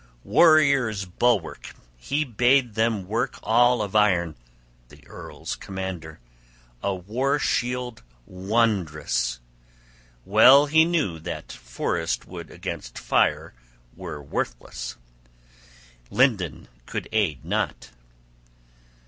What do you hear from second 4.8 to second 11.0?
the earl's commander a war shield wondrous: well he